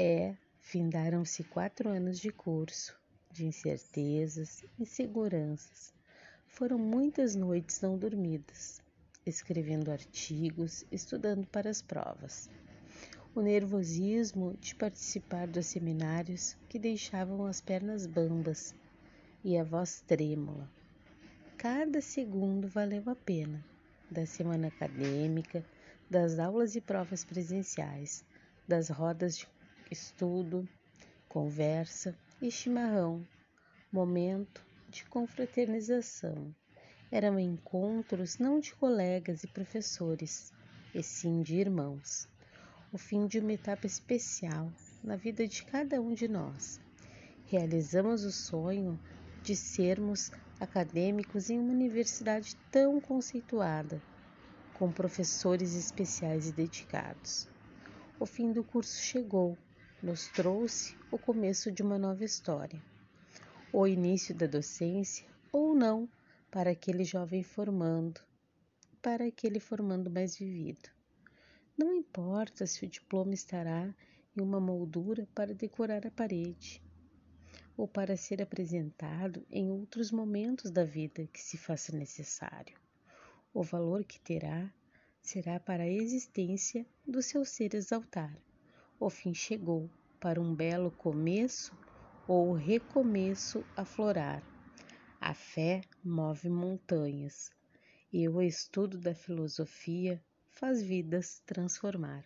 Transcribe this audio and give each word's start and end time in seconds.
É, 0.00 0.36
findaram-se 0.60 1.42
quatro 1.42 1.88
anos 1.88 2.20
de 2.20 2.30
curso, 2.30 2.96
de 3.32 3.44
incertezas, 3.44 4.64
inseguranças. 4.78 5.92
Foram 6.46 6.78
muitas 6.78 7.34
noites 7.34 7.80
não 7.80 7.98
dormidas, 7.98 8.80
escrevendo 9.26 9.90
artigos, 9.90 10.86
estudando 10.92 11.48
para 11.48 11.68
as 11.68 11.82
provas. 11.82 12.48
O 13.34 13.40
nervosismo 13.40 14.56
de 14.60 14.72
participar 14.76 15.48
dos 15.48 15.66
seminários 15.66 16.56
que 16.68 16.78
deixavam 16.78 17.44
as 17.44 17.60
pernas 17.60 18.06
bambas 18.06 18.76
e 19.42 19.58
a 19.58 19.64
voz 19.64 20.00
trêmula. 20.02 20.70
Cada 21.56 22.00
segundo 22.00 22.68
valeu 22.68 23.02
a 23.06 23.16
pena 23.16 23.64
da 24.08 24.24
semana 24.24 24.68
acadêmica, 24.68 25.64
das 26.08 26.38
aulas 26.38 26.76
e 26.76 26.80
provas 26.80 27.24
presenciais, 27.24 28.24
das 28.66 28.88
rodas 28.88 29.36
de 29.36 29.46
estudo, 29.90 30.68
conversa 31.28 32.16
e 32.40 32.50
chimarrão, 32.50 33.26
momento 33.90 34.64
de 34.88 35.04
confraternização. 35.04 36.54
Eram 37.10 37.38
encontros 37.38 38.38
não 38.38 38.60
de 38.60 38.74
colegas 38.74 39.44
e 39.44 39.46
professores, 39.48 40.52
e 40.94 41.02
sim 41.02 41.42
de 41.42 41.56
irmãos. 41.56 42.28
O 42.92 42.98
fim 42.98 43.26
de 43.26 43.38
uma 43.38 43.52
etapa 43.52 43.86
especial 43.86 44.70
na 45.02 45.16
vida 45.16 45.46
de 45.46 45.64
cada 45.64 46.00
um 46.00 46.14
de 46.14 46.28
nós. 46.28 46.80
Realizamos 47.46 48.24
o 48.24 48.32
sonho 48.32 48.98
de 49.42 49.56
sermos 49.56 50.30
acadêmicos 50.60 51.50
em 51.50 51.58
uma 51.58 51.72
universidade 51.72 52.56
tão 52.70 53.00
conceituada, 53.00 54.02
com 54.74 54.92
professores 54.92 55.74
especiais 55.74 56.48
e 56.48 56.52
dedicados. 56.52 57.48
O 58.20 58.26
fim 58.26 58.52
do 58.52 58.64
curso 58.64 59.00
chegou, 59.00 59.56
nos 60.02 60.28
trouxe 60.28 60.96
o 61.10 61.18
começo 61.18 61.72
de 61.72 61.82
uma 61.82 61.98
nova 61.98 62.24
história. 62.24 62.80
O 63.72 63.84
início 63.84 64.32
da 64.32 64.46
docência, 64.46 65.26
ou 65.52 65.74
não, 65.74 66.08
para 66.50 66.70
aquele 66.70 67.02
jovem 67.02 67.42
formando, 67.42 68.20
para 69.02 69.26
aquele 69.26 69.58
formando 69.58 70.08
mais 70.08 70.38
vivido. 70.38 70.88
Não 71.76 71.92
importa 71.92 72.64
se 72.64 72.84
o 72.84 72.88
diploma 72.88 73.34
estará 73.34 73.92
em 74.36 74.40
uma 74.40 74.60
moldura 74.60 75.28
para 75.34 75.52
decorar 75.52 76.06
a 76.06 76.10
parede, 76.12 76.80
ou 77.76 77.88
para 77.88 78.16
ser 78.16 78.40
apresentado 78.40 79.44
em 79.50 79.68
outros 79.68 80.12
momentos 80.12 80.70
da 80.70 80.84
vida 80.84 81.26
que 81.26 81.42
se 81.42 81.56
faça 81.56 81.96
necessário. 81.96 82.76
O 83.52 83.64
valor 83.64 84.04
que 84.04 84.20
terá 84.20 84.72
será 85.20 85.58
para 85.58 85.82
a 85.82 85.88
existência 85.88 86.86
do 87.04 87.20
seu 87.20 87.44
ser 87.44 87.74
exaltar. 87.74 88.36
O 89.00 89.08
fim 89.08 89.32
chegou 89.32 89.88
para 90.18 90.40
um 90.40 90.54
belo 90.54 90.90
começo 90.90 91.72
ou 92.26 92.52
recomeço 92.52 93.64
a 93.76 93.84
florar. 93.84 94.42
A 95.20 95.32
fé 95.34 95.82
move 96.04 96.48
montanhas 96.48 97.50
e 98.12 98.28
o 98.28 98.42
estudo 98.42 98.98
da 98.98 99.14
filosofia 99.14 100.20
faz 100.50 100.82
vidas 100.82 101.40
transformar. 101.46 102.24